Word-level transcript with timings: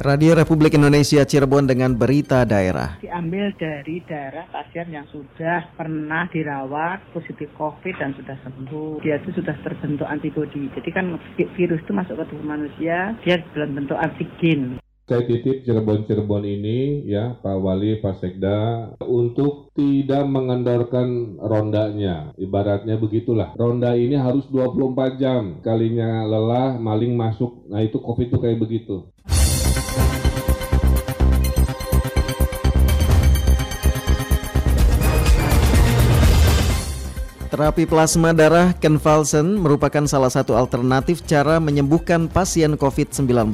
Radio 0.00 0.32
Republik 0.32 0.80
Indonesia 0.80 1.20
Cirebon 1.28 1.68
dengan 1.68 1.92
berita 1.92 2.48
daerah. 2.48 2.96
Diambil 3.04 3.52
dari 3.60 4.00
darah 4.08 4.48
pasien 4.48 4.88
yang 4.88 5.04
sudah 5.12 5.76
pernah 5.76 6.24
dirawat 6.32 7.04
positif 7.12 7.52
COVID 7.60 8.00
dan 8.00 8.16
sudah 8.16 8.32
sembuh. 8.40 9.04
Dia 9.04 9.20
itu 9.20 9.36
sudah 9.36 9.52
terbentuk 9.60 10.08
antibodi. 10.08 10.72
Jadi 10.72 10.88
kan 10.88 11.20
virus 11.36 11.84
itu 11.84 11.92
masuk 11.92 12.16
ke 12.16 12.24
tubuh 12.32 12.48
manusia, 12.48 13.12
dia 13.20 13.44
dalam 13.52 13.76
bentuk 13.76 14.00
antigen. 14.00 14.80
Saya 15.04 15.26
titip 15.28 15.68
Cirebon-Cirebon 15.68 16.48
ini 16.48 17.04
ya 17.04 17.36
Pak 17.36 17.60
Wali, 17.60 18.00
Pak 18.00 18.24
Sekda 18.24 18.88
untuk 19.04 19.68
tidak 19.76 20.24
mengendorkan 20.24 21.36
rondanya. 21.44 22.32
Ibaratnya 22.40 22.96
begitulah. 22.96 23.52
Ronda 23.52 23.92
ini 23.92 24.16
harus 24.16 24.48
24 24.48 25.20
jam. 25.20 25.60
Kalinya 25.60 26.24
lelah, 26.24 26.80
maling 26.80 27.12
masuk. 27.20 27.68
Nah 27.68 27.84
itu 27.84 28.00
COVID 28.00 28.32
itu 28.32 28.38
kayak 28.40 28.62
begitu. 28.64 29.04
Terapi 37.60 37.84
plasma 37.84 38.32
darah 38.32 38.72
convalescent 38.78 39.58
merupakan 39.58 40.06
salah 40.08 40.32
satu 40.32 40.56
alternatif 40.56 41.20
cara 41.28 41.60
menyembuhkan 41.60 42.24
pasien 42.24 42.72
COVID-19. 42.72 43.52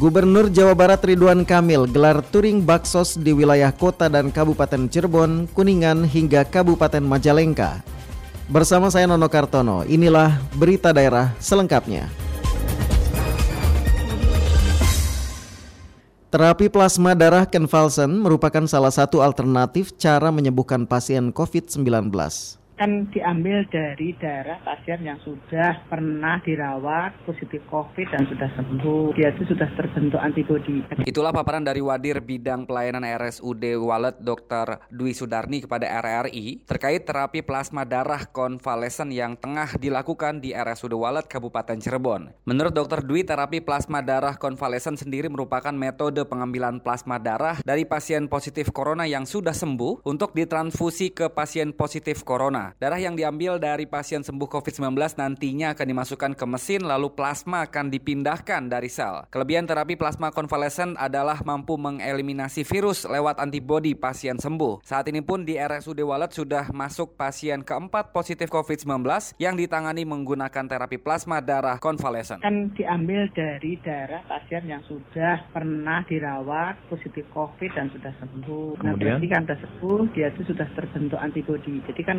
Gubernur 0.00 0.48
Jawa 0.48 0.72
Barat 0.72 1.04
Ridwan 1.04 1.44
Kamil 1.44 1.84
gelar 1.84 2.24
touring 2.32 2.64
baksos 2.64 3.20
di 3.20 3.36
wilayah 3.36 3.74
kota 3.76 4.08
dan 4.08 4.32
Kabupaten 4.32 4.88
Cirebon, 4.88 5.52
Kuningan 5.52 6.08
hingga 6.08 6.48
Kabupaten 6.48 7.04
Majalengka. 7.04 7.84
Bersama 8.48 8.88
saya 8.88 9.04
Nono 9.04 9.28
Kartono, 9.28 9.84
inilah 9.84 10.40
berita 10.56 10.96
daerah 10.96 11.36
selengkapnya. 11.44 12.21
Terapi 16.32 16.72
plasma 16.72 17.12
darah 17.12 17.44
convalescent 17.44 18.08
merupakan 18.08 18.64
salah 18.64 18.88
satu 18.88 19.20
alternatif 19.20 19.92
cara 20.00 20.32
menyembuhkan 20.32 20.88
pasien 20.88 21.28
COVID-19 21.28 22.08
kan 22.76 23.06
diambil 23.12 23.62
dari 23.68 24.16
darah 24.16 24.58
pasien 24.64 25.04
yang 25.04 25.20
sudah 25.22 25.84
pernah 25.86 26.40
dirawat 26.40 27.14
positif 27.28 27.60
COVID 27.68 28.06
dan 28.10 28.24
sudah 28.26 28.48
sembuh. 28.58 29.14
Dia 29.14 29.30
itu 29.34 29.44
sudah 29.46 29.68
terbentuk 29.76 30.18
antibodi. 30.18 30.82
Itulah 31.04 31.30
paparan 31.30 31.62
dari 31.62 31.84
Wadir 31.84 32.24
Bidang 32.24 32.64
Pelayanan 32.64 33.04
RSUD 33.04 33.78
Walet 33.82 34.16
Dr. 34.24 34.88
Dwi 34.88 35.12
Sudarni 35.12 35.62
kepada 35.64 35.86
RRI 36.00 36.64
terkait 36.64 37.04
terapi 37.04 37.44
plasma 37.44 37.84
darah 37.84 38.24
konvalesen 38.30 39.12
yang 39.12 39.36
tengah 39.36 39.76
dilakukan 39.76 40.40
di 40.40 40.56
RSUD 40.56 40.96
Walet 40.96 41.28
Kabupaten 41.28 41.78
Cirebon. 41.78 42.32
Menurut 42.48 42.72
Dr. 42.72 43.04
Dwi, 43.04 43.26
terapi 43.26 43.60
plasma 43.60 44.00
darah 44.00 44.34
konvalesen 44.40 44.96
sendiri 44.96 45.28
merupakan 45.28 45.74
metode 45.74 46.24
pengambilan 46.24 46.80
plasma 46.80 47.20
darah 47.20 47.60
dari 47.62 47.84
pasien 47.84 48.26
positif 48.26 48.70
corona 48.70 49.04
yang 49.04 49.28
sudah 49.28 49.54
sembuh 49.54 50.06
untuk 50.06 50.34
ditransfusi 50.34 51.14
ke 51.14 51.30
pasien 51.30 51.74
positif 51.74 52.22
corona. 52.22 52.61
Darah 52.78 53.00
yang 53.02 53.18
diambil 53.18 53.58
dari 53.58 53.90
pasien 53.90 54.22
sembuh 54.22 54.46
COVID-19 54.46 54.94
nantinya 55.18 55.74
akan 55.74 55.86
dimasukkan 55.90 56.32
ke 56.38 56.44
mesin 56.46 56.86
lalu 56.86 57.10
plasma 57.10 57.66
akan 57.66 57.90
dipindahkan 57.90 58.70
dari 58.70 58.86
sel. 58.86 59.26
Kelebihan 59.34 59.66
terapi 59.66 59.98
plasma 59.98 60.30
konvalesen 60.30 60.94
adalah 60.94 61.42
mampu 61.42 61.74
mengeliminasi 61.74 62.62
virus 62.62 63.08
lewat 63.08 63.42
antibodi 63.42 63.98
pasien 63.98 64.38
sembuh. 64.38 64.84
Saat 64.86 65.10
ini 65.10 65.24
pun 65.24 65.42
di 65.42 65.58
RSUD 65.58 65.98
Walet 66.06 66.30
sudah 66.36 66.70
masuk 66.70 67.18
pasien 67.18 67.66
keempat 67.66 68.14
positif 68.14 68.52
COVID-19 68.52 69.02
yang 69.42 69.58
ditangani 69.58 70.06
menggunakan 70.06 70.64
terapi 70.68 71.00
plasma 71.00 71.42
darah 71.42 71.80
konvalesen. 71.82 72.38
Kan 72.44 72.70
diambil 72.76 73.26
dari 73.32 73.80
darah 73.80 74.22
pasien 74.28 74.68
yang 74.68 74.84
sudah 74.86 75.48
pernah 75.50 76.04
dirawat 76.06 76.76
positif 76.92 77.24
COVID 77.32 77.70
dan 77.72 77.88
sudah 77.94 78.12
sembuh. 78.20 78.82
Nah, 78.82 78.92
Kemudian? 78.94 79.16
Nah, 79.16 79.18
berarti 79.18 79.26
kan 79.30 79.42
sudah 79.48 79.58
sembuh, 79.64 80.00
dia 80.12 80.26
itu 80.28 80.42
sudah 80.48 80.68
terbentuk 80.76 81.20
antibodi. 81.20 81.80
Jadi 81.88 82.02
kan 82.04 82.18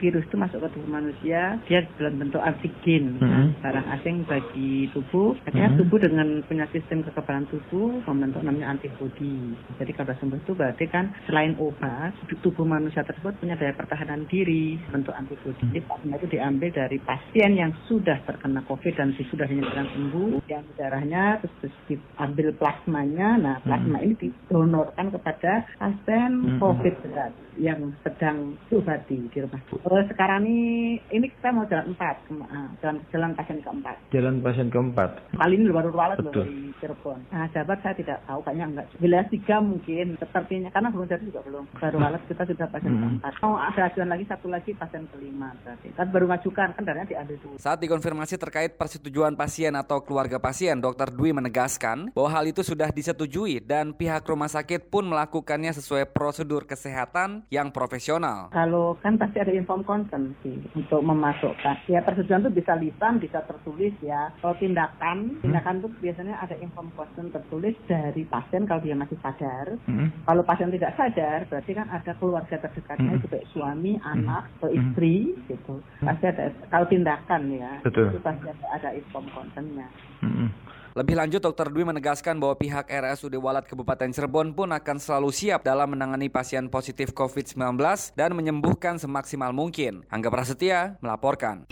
virus 0.00 0.24
itu 0.24 0.36
masuk 0.38 0.62
ke 0.62 0.68
tubuh 0.76 0.90
manusia, 0.90 1.58
dia 1.68 1.84
dalam 1.98 2.20
bentuk 2.20 2.40
antigen, 2.40 3.18
mm-hmm. 3.20 3.60
barang 3.60 3.86
asing 3.98 4.16
bagi 4.24 4.88
tubuh. 4.94 5.36
Akhirnya 5.44 5.74
mm-hmm. 5.74 5.80
tubuh 5.84 5.98
dengan 6.00 6.28
punya 6.46 6.66
sistem 6.70 7.04
kekebalan 7.04 7.44
tubuh 7.50 8.00
membentuk 8.08 8.40
namanya 8.46 8.76
antibodi. 8.76 9.56
Jadi 9.76 9.92
kalau 9.92 10.14
sembuh 10.16 10.38
itu 10.40 10.52
berarti 10.54 10.84
kan 10.88 11.12
selain 11.28 11.58
obat, 11.60 12.14
tubuh 12.40 12.64
manusia 12.64 13.02
tersebut 13.02 13.36
punya 13.40 13.58
daya 13.58 13.74
pertahanan 13.74 14.24
diri 14.30 14.78
bentuk 14.88 15.12
antibodi. 15.12 15.60
Jadi 15.74 15.80
plasma 15.84 16.14
itu 16.16 16.28
diambil 16.30 16.70
dari 16.72 16.98
pasien 17.02 17.50
yang 17.58 17.72
sudah 17.90 18.20
terkena 18.24 18.62
COVID 18.64 18.94
dan 18.96 19.12
sudah 19.16 19.46
dinyatakan 19.48 19.88
sembuh, 19.92 20.46
yang 20.46 20.64
darahnya 20.78 21.42
terus, 21.42 21.74
diambil 21.90 22.54
plasmanya. 22.56 23.28
Nah, 23.40 23.56
plasma 23.60 23.98
mm-hmm. 24.00 24.06
ini 24.06 24.14
didonorkan 24.30 25.06
kepada 25.12 25.66
pasien 25.76 26.30
mm-hmm. 26.40 26.60
COVID 26.62 26.94
berat 27.04 27.32
yang 27.58 27.94
sedang 28.02 28.58
diobati 28.70 29.30
di 29.30 29.38
rumah. 29.38 29.62
Oh, 29.82 30.02
sekarang 30.06 30.46
ini 30.46 30.96
ini 31.10 31.26
kita 31.26 31.50
mau 31.50 31.66
jalan 31.66 31.90
empat, 31.96 32.16
uh, 32.30 32.68
jalan 32.78 32.96
jalan 33.10 33.30
pasien 33.34 33.58
keempat. 33.64 33.96
Jalan 34.14 34.34
pasien 34.44 34.68
keempat. 34.70 35.10
Kali 35.34 35.54
ini 35.58 35.72
baru 35.74 35.90
walet 35.90 36.18
loh 36.22 36.32
di 36.32 36.70
Cirebon. 36.78 37.18
Nah, 37.34 37.50
jabat 37.50 37.82
saya 37.82 37.94
tidak 37.98 38.18
tahu, 38.28 38.38
kayaknya 38.46 38.66
enggak. 38.70 38.86
Wilayah 39.02 39.26
tiga 39.32 39.56
mungkin 39.58 40.06
sepertinya 40.20 40.70
karena 40.70 40.88
belum 40.94 41.06
jadi 41.10 41.24
juga 41.26 41.40
belum. 41.42 41.64
Baru 41.80 41.96
walet 41.98 42.22
kita 42.30 42.42
sudah 42.46 42.66
pasien 42.70 42.92
hmm. 42.94 43.02
keempat. 43.02 43.32
Mau 43.42 43.54
oh, 43.54 43.58
ada 43.58 43.80
ajuan 43.90 44.08
lagi 44.08 44.24
satu 44.30 44.46
lagi 44.46 44.70
pasien 44.76 45.02
kelima 45.10 45.50
berarti. 45.64 45.88
Kan 45.96 46.08
baru 46.14 46.26
ngajukan 46.30 46.68
kan 46.78 46.82
darahnya 46.84 47.08
diambil 47.10 47.36
dulu. 47.42 47.56
Saat 47.58 47.78
dikonfirmasi 47.82 48.34
terkait 48.38 48.72
persetujuan 48.78 49.34
pasien 49.34 49.74
atau 49.74 50.00
keluarga 50.04 50.38
pasien, 50.38 50.78
Dokter 50.78 51.10
Dwi 51.10 51.34
menegaskan 51.34 52.12
bahwa 52.14 52.30
hal 52.30 52.44
itu 52.46 52.62
sudah 52.62 52.92
disetujui 52.92 53.64
dan 53.64 53.96
pihak 53.96 54.22
rumah 54.28 54.48
sakit 54.48 54.92
pun 54.92 55.08
melakukannya 55.08 55.72
sesuai 55.74 56.12
prosedur 56.12 56.68
kesehatan 56.68 57.44
yang 57.48 57.72
profesional. 57.72 58.52
Kalau 58.52 58.96
kan 59.00 59.16
pasti 59.16 59.40
ada 59.40 59.52
inform 59.64 59.80
consent 59.88 60.36
sih 60.44 60.60
untuk 60.76 61.00
memasukkan. 61.00 61.88
Ya 61.88 62.04
persetujuan 62.04 62.44
itu 62.44 62.52
bisa 62.60 62.76
lisan, 62.76 63.16
bisa 63.16 63.40
tertulis 63.48 63.96
ya. 64.04 64.28
Kalau 64.44 64.52
tindakan, 64.60 65.40
hmm. 65.40 65.42
tindakan 65.42 65.80
itu 65.80 65.88
biasanya 66.04 66.36
ada 66.36 66.52
inform 66.60 66.92
consent 66.92 67.32
tertulis 67.32 67.72
dari 67.88 68.28
pasien 68.28 68.68
kalau 68.68 68.84
dia 68.84 68.92
masih 68.92 69.16
sadar. 69.24 69.80
Hmm. 69.88 70.12
Kalau 70.28 70.44
pasien 70.44 70.68
tidak 70.68 70.92
sadar, 71.00 71.48
berarti 71.48 71.72
kan 71.72 71.88
ada 71.88 72.12
keluarga 72.20 72.56
terdekatnya 72.60 73.16
hmm. 73.16 73.24
baik 73.32 73.48
suami, 73.56 73.96
hmm. 73.96 74.04
anak, 74.04 74.52
atau 74.60 74.68
istri 74.68 75.32
hmm. 75.32 75.40
gitu. 75.48 75.80
Pasti 76.04 76.24
ada. 76.28 76.52
Kalau 76.68 76.86
tindakan 76.92 77.42
ya, 77.48 77.72
Betul. 77.80 78.12
itu 78.12 78.20
pasti 78.20 78.44
ada, 78.52 78.66
ada 78.76 78.88
inform 78.92 79.26
consentnya. 79.32 79.88
Hmm. 80.20 80.52
Lebih 80.94 81.18
lanjut, 81.18 81.42
Dr. 81.42 81.74
Dwi 81.74 81.82
menegaskan 81.82 82.38
bahwa 82.38 82.54
pihak 82.54 82.86
RSUD 82.86 83.34
Walat 83.42 83.66
Kabupaten 83.66 84.14
Cirebon 84.14 84.54
pun 84.54 84.70
akan 84.70 85.02
selalu 85.02 85.34
siap 85.34 85.66
dalam 85.66 85.90
menangani 85.90 86.30
pasien 86.30 86.70
positif 86.70 87.10
COVID-19 87.10 87.82
dan 88.14 88.30
menyembuhkan 88.30 89.02
semaksimal 89.02 89.50
mungkin. 89.50 90.06
Angga 90.06 90.30
Prasetya 90.30 90.94
melaporkan. 91.02 91.66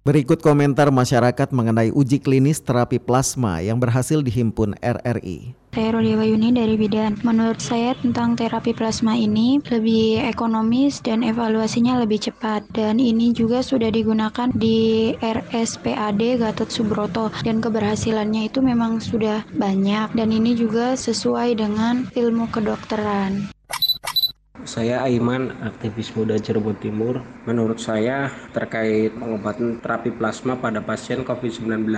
Berikut 0.00 0.40
komentar 0.40 0.88
masyarakat 0.88 1.52
mengenai 1.52 1.92
uji 1.92 2.24
klinis 2.24 2.56
terapi 2.64 2.96
plasma 2.96 3.60
yang 3.60 3.76
berhasil 3.76 4.24
dihimpun 4.24 4.72
RRI. 4.80 5.52
Saya 5.76 5.92
Rodia 5.92 6.16
Wayuni 6.16 6.56
dari 6.56 6.80
Bidan. 6.80 7.20
Menurut 7.20 7.60
saya 7.60 7.92
tentang 8.00 8.32
terapi 8.32 8.72
plasma 8.72 9.12
ini 9.12 9.60
lebih 9.68 10.24
ekonomis 10.24 11.04
dan 11.04 11.20
evaluasinya 11.20 12.00
lebih 12.00 12.16
cepat. 12.32 12.64
Dan 12.72 12.96
ini 12.96 13.36
juga 13.36 13.60
sudah 13.60 13.92
digunakan 13.92 14.48
di 14.56 15.12
RSPAD 15.20 16.40
Gatot 16.40 16.72
Subroto 16.72 17.28
dan 17.44 17.60
keberhasilannya 17.60 18.48
itu 18.48 18.64
memang 18.64 19.04
sudah 19.04 19.44
banyak 19.52 20.16
dan 20.16 20.32
ini 20.32 20.56
juga 20.56 20.96
sesuai 20.96 21.60
dengan 21.60 22.08
ilmu 22.16 22.48
kedokteran. 22.48 23.52
Saya 24.70 25.02
Aiman, 25.02 25.50
aktivis 25.66 26.14
muda 26.14 26.38
Cirebon 26.38 26.78
Timur. 26.78 27.26
Menurut 27.42 27.82
saya 27.82 28.30
terkait 28.54 29.10
pengobatan 29.18 29.82
terapi 29.82 30.14
plasma 30.14 30.54
pada 30.54 30.78
pasien 30.78 31.26
COVID-19 31.26 31.90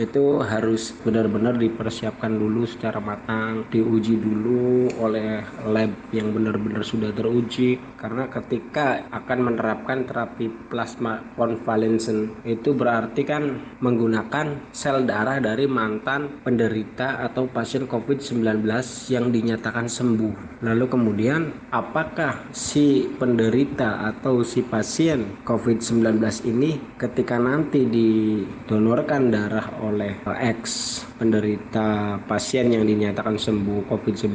itu 0.00 0.40
harus 0.40 0.96
benar-benar 1.04 1.60
dipersiapkan 1.60 2.32
dulu 2.32 2.64
secara 2.64 2.96
matang, 2.96 3.68
diuji 3.68 4.16
dulu 4.16 4.88
oleh 5.04 5.44
lab 5.68 5.92
yang 6.16 6.32
benar-benar 6.32 6.80
sudah 6.80 7.12
teruji 7.12 7.76
karena 8.00 8.24
ketika 8.32 9.04
akan 9.12 9.52
menerapkan 9.52 10.08
terapi 10.08 10.48
plasma 10.72 11.20
convalescent 11.36 12.32
itu 12.48 12.72
berarti 12.72 13.20
kan 13.28 13.60
menggunakan 13.84 14.72
sel 14.72 15.04
darah 15.04 15.44
dari 15.44 15.68
mantan 15.68 16.40
penderita 16.40 17.20
atau 17.20 17.44
pasien 17.52 17.84
COVID-19 17.84 18.64
yang 19.12 19.28
dinyatakan 19.28 19.92
sembuh. 19.92 20.64
Lalu 20.64 20.84
kemudian 20.88 21.52
apa 21.68 22.13
apakah 22.14 22.46
si 22.54 23.10
penderita 23.18 24.06
atau 24.06 24.46
si 24.46 24.62
pasien 24.62 25.34
COVID-19 25.42 26.22
ini 26.46 26.78
ketika 26.94 27.42
nanti 27.42 27.90
didonorkan 27.90 29.34
darah 29.34 29.66
oleh 29.82 30.22
ex 30.38 31.02
penderita 31.18 32.14
pasien 32.22 32.70
yang 32.70 32.86
dinyatakan 32.86 33.34
sembuh 33.34 33.90
COVID-19 33.90 34.30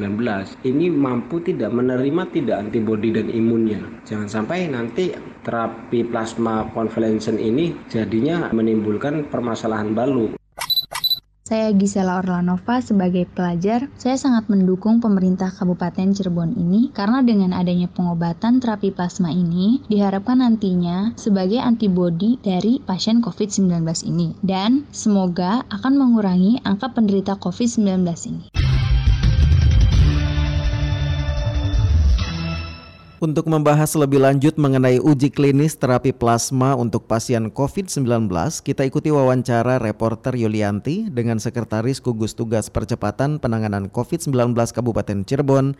ini 0.67 0.91
mampu 0.91 1.39
tidak 1.39 1.71
menerima 1.71 2.27
tidak 2.35 2.67
antibodi 2.67 3.15
dan 3.15 3.31
imunnya. 3.31 3.79
Jangan 4.03 4.27
sampai 4.27 4.67
nanti 4.67 5.15
terapi 5.47 6.03
plasma 6.03 6.67
convalescent 6.75 7.39
ini 7.39 7.71
jadinya 7.87 8.51
menimbulkan 8.51 9.31
permasalahan 9.31 9.95
baru. 9.95 10.38
Saya 11.49 11.73
Gisela 11.73 12.21
Orlanova 12.21 12.77
sebagai 12.77 13.25
pelajar, 13.25 13.89
saya 13.97 14.21
sangat 14.21 14.53
mendukung 14.53 15.01
pemerintah 15.01 15.49
Kabupaten 15.49 16.13
Cirebon 16.13 16.53
ini 16.53 16.93
karena 16.93 17.25
dengan 17.25 17.57
adanya 17.57 17.89
pengobatan 17.89 18.61
terapi 18.61 18.93
plasma 18.93 19.33
ini 19.33 19.81
diharapkan 19.89 20.45
nantinya 20.45 21.17
sebagai 21.17 21.57
antibodi 21.57 22.37
dari 22.45 22.77
pasien 22.85 23.25
COVID-19 23.25 23.81
ini 24.05 24.37
dan 24.45 24.85
semoga 24.93 25.65
akan 25.73 25.97
mengurangi 25.97 26.61
angka 26.61 26.93
penderita 26.93 27.33
COVID-19 27.41 28.05
ini. 28.29 28.68
Untuk 33.19 33.51
membahas 33.51 33.99
lebih 33.99 34.23
lanjut 34.23 34.55
mengenai 34.55 35.03
uji 35.03 35.27
klinis 35.27 35.75
terapi 35.75 36.15
plasma 36.15 36.71
untuk 36.79 37.03
pasien 37.03 37.51
COVID-19, 37.51 38.31
kita 38.63 38.87
ikuti 38.87 39.11
wawancara 39.11 39.75
reporter 39.75 40.31
Yulianti 40.39 41.11
dengan 41.11 41.35
Sekretaris 41.35 41.99
Gugus 41.99 42.31
Tugas 42.31 42.71
Percepatan 42.71 43.35
Penanganan 43.43 43.91
COVID-19 43.91 44.55
Kabupaten 44.55 45.27
Cirebon, 45.27 45.75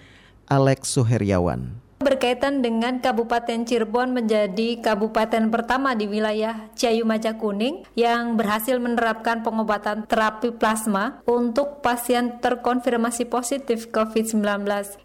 Alex 0.52 0.92
Suheryawan. 1.00 1.89
Berkaitan 2.10 2.66
dengan 2.66 2.98
Kabupaten 2.98 3.70
Cirebon 3.70 4.10
menjadi 4.10 4.82
kabupaten 4.82 5.46
pertama 5.54 5.94
di 5.94 6.10
wilayah 6.10 6.74
Ciayu 6.74 7.06
Maja 7.06 7.38
Kuning 7.38 7.86
yang 7.94 8.34
berhasil 8.34 8.82
menerapkan 8.82 9.46
pengobatan 9.46 10.10
terapi 10.10 10.50
plasma 10.58 11.22
untuk 11.30 11.86
pasien 11.86 12.42
terkonfirmasi 12.42 13.30
positif 13.30 13.94
COVID-19. 13.94 14.42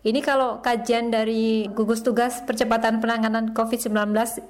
Ini 0.01 0.21
kalau 0.25 0.65
kajian 0.65 1.13
dari 1.13 1.69
gugus 1.77 2.01
tugas 2.01 2.41
percepatan 2.41 3.05
penanganan 3.05 3.53
COVID-19 3.53 3.93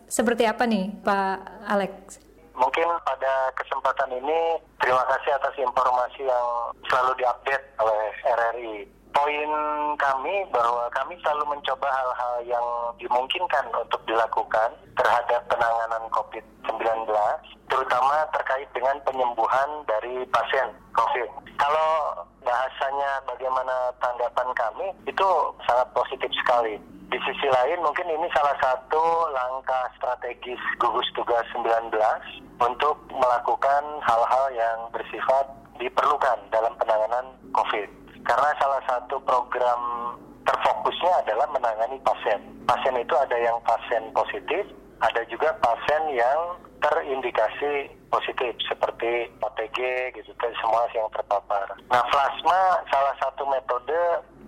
seperti 0.07 0.47
apa 0.47 0.63
nih 0.71 0.95
Pak 1.03 1.67
Alex? 1.67 2.23
Mungkin 2.55 2.87
pada 3.03 3.51
kesempatan 3.59 4.15
ini 4.15 4.63
terima 4.79 5.03
kasih 5.11 5.43
atas 5.43 5.59
informasi 5.59 6.23
yang 6.23 6.47
selalu 6.87 7.19
diupdate 7.19 7.67
oleh 7.83 8.03
RRI 8.23 8.94
poin 9.15 9.51
kami 9.97 10.45
bahwa 10.51 10.91
kami 10.91 11.15
selalu 11.23 11.55
mencoba 11.55 11.87
hal-hal 11.87 12.35
yang 12.45 12.67
dimungkinkan 12.99 13.65
untuk 13.71 14.03
dilakukan 14.11 14.75
terhadap 14.99 15.41
penanganan 15.47 16.03
COVID-19, 16.11 17.07
terutama 17.71 18.27
terkait 18.35 18.67
dengan 18.75 18.99
penyembuhan 19.07 19.71
dari 19.87 20.27
pasien 20.35 20.75
COVID. 20.99 21.31
Kalau 21.57 21.91
bahasanya 22.43 23.23
bagaimana 23.31 23.95
tanggapan 24.03 24.51
kami, 24.59 24.87
itu 25.07 25.29
sangat 25.65 25.89
positif 25.95 26.29
sekali. 26.43 26.77
Di 27.09 27.19
sisi 27.23 27.47
lain 27.47 27.79
mungkin 27.87 28.11
ini 28.11 28.27
salah 28.35 28.59
satu 28.59 29.31
langkah 29.31 29.87
strategis 29.95 30.59
gugus 30.83 31.07
tugas 31.15 31.47
19 31.55 31.95
untuk 32.59 32.99
melakukan 33.15 33.83
hal-hal 34.03 34.47
yang 34.51 34.79
bersifat 34.91 35.47
diperlukan 35.79 36.39
dalam 36.51 36.75
penanganan 36.75 37.31
COVID 37.55 38.04
karena 38.25 38.51
salah 38.57 38.83
satu 38.89 39.21
program 39.23 39.81
terfokusnya 40.45 41.13
adalah 41.25 41.47
menangani 41.53 42.01
pasien. 42.05 42.41
Pasien 42.65 42.97
itu 42.97 43.15
ada 43.17 43.37
yang 43.37 43.57
pasien 43.65 44.13
positif, 44.13 44.65
ada 45.01 45.21
juga 45.29 45.53
pasien 45.61 46.03
yang 46.17 46.41
terindikasi 46.85 47.89
positif 48.13 48.53
seperti 48.69 49.33
OTG 49.41 49.79
gitu 50.21 50.33
kan 50.37 50.53
semua 50.61 50.85
yang 50.93 51.09
terpapar. 51.17 51.65
Nah, 51.89 52.05
plasma 52.13 52.85
salah 52.93 53.15
satu 53.21 53.49
metode 53.49 54.01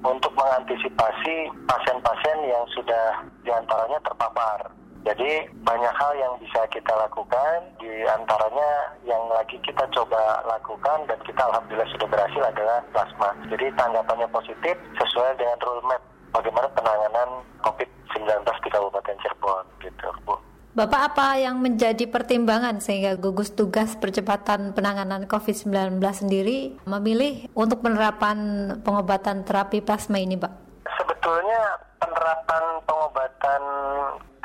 untuk 0.05 0.33
mengantisipasi 0.37 1.49
pasien-pasien 1.65 2.39
yang 2.45 2.65
sudah 2.77 3.25
di 3.41 3.51
antaranya 3.51 3.99
terpapar. 4.05 4.69
Jadi 5.07 5.47
banyak 5.63 5.95
hal 5.95 6.13
yang 6.19 6.35
bisa 6.43 6.67
kita 6.75 6.91
lakukan, 6.91 7.63
di 7.79 8.03
antaranya 8.11 8.91
yang 9.07 9.23
lagi 9.31 9.55
kita 9.63 9.87
coba 9.95 10.43
lakukan 10.51 11.07
dan 11.07 11.15
kita 11.23 11.47
alhamdulillah 11.47 11.87
sudah 11.95 12.11
berhasil 12.11 12.43
adalah 12.43 12.83
plasma. 12.91 13.31
Jadi 13.47 13.71
tanggapannya 13.79 14.27
positif 14.35 14.75
sesuai 14.99 15.39
dengan 15.39 15.55
roadmap 15.63 16.03
bagaimana 16.35 16.67
penanganan 16.75 17.29
COVID-19 17.63 18.43
di 18.67 18.69
Kabupaten 18.75 19.17
Cirebon 19.23 19.65
gitu, 19.87 20.11
Bu. 20.27 20.35
Bapak 20.75 21.15
apa 21.15 21.39
yang 21.39 21.63
menjadi 21.63 22.05
pertimbangan 22.11 22.83
sehingga 22.83 23.15
gugus 23.15 23.55
tugas 23.55 23.95
percepatan 23.97 24.75
penanganan 24.75 25.31
COVID-19 25.31 26.03
sendiri 26.03 26.83
memilih 26.83 27.47
untuk 27.55 27.81
penerapan 27.81 28.37
pengobatan 28.83 29.47
terapi 29.47 29.81
plasma 29.81 30.19
ini, 30.19 30.35
Pak? 30.35 30.53
Sebetulnya 30.99 31.79
penerapan 31.97 32.63
pengobatan 32.85 33.36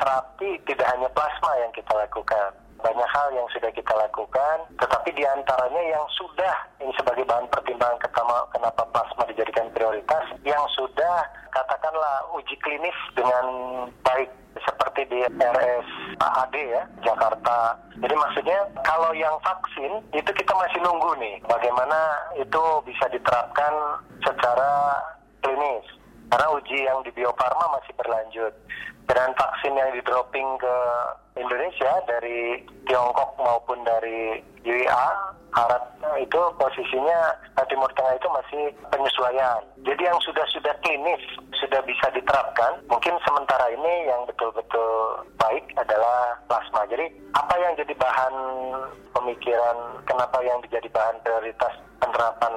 terapi 0.02 0.58
tidak 0.66 0.90
hanya 0.90 1.06
plasma 1.14 1.54
yang 1.62 1.70
kita 1.70 1.94
lakukan. 1.94 2.50
Banyak 2.82 3.10
hal 3.14 3.30
yang 3.30 3.46
sudah 3.54 3.70
kita 3.70 3.94
lakukan, 3.94 4.66
tetapi 4.74 5.14
di 5.14 5.22
antaranya 5.22 5.82
yang 5.86 6.02
sudah, 6.18 6.66
ini 6.82 6.90
sebagai 6.98 7.22
bahan 7.22 7.46
pertimbangan 7.46 7.94
pertama 8.02 8.42
kenapa 8.50 8.82
plasma 8.90 9.22
dijadikan 9.30 9.70
prioritas, 9.70 10.26
yang 10.42 10.66
sudah 10.74 11.22
katakanlah 11.54 12.26
uji 12.34 12.58
klinis 12.58 12.98
dengan 13.14 13.46
baik 14.02 14.26
seperti 14.58 15.06
di 15.06 15.22
RS 15.30 15.88
AD 16.18 16.54
ya, 16.58 16.82
Jakarta. 17.06 17.78
Jadi 18.02 18.14
maksudnya 18.18 18.58
kalau 18.82 19.14
yang 19.14 19.38
vaksin 19.46 20.02
itu 20.10 20.30
kita 20.34 20.50
masih 20.50 20.82
nunggu 20.82 21.14
nih 21.22 21.38
bagaimana 21.46 22.18
itu 22.34 22.62
bisa 22.82 23.06
diterapkan 23.14 24.02
secara 24.26 24.98
klinis. 25.46 25.86
Karena 26.32 26.48
uji 26.48 26.88
yang 26.88 27.04
di 27.04 27.12
Bio 27.12 27.28
Farma 27.36 27.76
masih 27.76 27.92
berlanjut 27.92 28.56
dan 29.04 29.36
vaksin 29.36 29.76
yang 29.76 29.92
di 29.92 30.00
dropping 30.00 30.56
ke 30.56 30.76
Indonesia 31.36 31.92
dari 32.08 32.64
Tiongkok 32.88 33.36
maupun 33.36 33.84
dari 33.84 34.40
UEA 34.64 35.36
Arab 35.52 35.84
itu 36.16 36.40
posisinya 36.56 37.36
Timur 37.68 37.92
Tengah 37.92 38.16
itu 38.16 38.28
masih 38.32 38.64
penyesuaian. 38.88 39.60
Jadi 39.84 40.02
yang 40.08 40.16
sudah-sudah 40.24 40.72
klinis 40.80 41.20
sudah 41.60 41.84
bisa 41.84 42.08
diterapkan, 42.16 42.80
mungkin 42.88 43.12
sementara 43.28 43.68
ini 43.68 44.08
yang 44.08 44.24
betul-betul 44.24 45.20
baik 45.36 45.64
adalah 45.76 46.40
plasma. 46.48 46.88
Jadi 46.88 47.12
apa 47.36 47.54
yang 47.60 47.76
jadi 47.76 47.92
bahan 47.92 48.34
pemikiran, 49.12 49.76
kenapa 50.08 50.40
yang 50.40 50.56
menjadi 50.64 50.88
bahan 50.88 51.20
prioritas 51.20 51.76
penerapan 52.00 52.54